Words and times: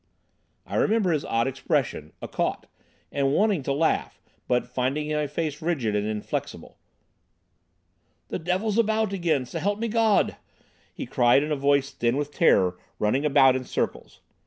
I 0.65 0.77
remember 0.77 1.11
his 1.11 1.23
odd 1.23 1.45
expression 1.47 2.11
"a 2.23 2.27
caught," 2.27 2.65
and 3.11 3.31
wanting 3.33 3.61
to 3.61 3.71
laugh, 3.71 4.19
but 4.47 4.65
finding 4.65 5.11
my 5.13 5.27
face 5.27 5.61
rigid 5.61 5.95
and 5.95 6.07
inflexible. 6.07 6.79
"The 8.29 8.39
devil's 8.39 8.79
about 8.79 9.13
again, 9.13 9.45
s'help 9.45 9.77
me 9.77 9.87
Gawd!" 9.89 10.37
he 10.91 11.05
cried, 11.05 11.43
in 11.43 11.51
a 11.51 11.55
voice 11.55 11.91
thin 11.91 12.17
with 12.17 12.31
terror, 12.33 12.79
running 12.97 13.25
about 13.27 13.55
in 13.55 13.63
circles. 13.63 14.21